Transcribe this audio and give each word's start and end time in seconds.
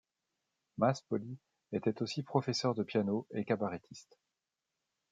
Maspoli 0.79 1.37
était 1.73 2.01
aussi 2.01 2.23
professeur 2.23 2.73
de 2.73 2.81
piano 2.81 3.27
et 3.35 3.45
cabaretiste. 3.45 4.17